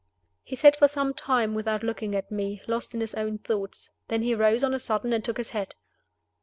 [0.43, 3.91] He sat for some time without looking at me, lost in his own thoughts.
[4.07, 5.75] Then he rose on a sudden and took his hat.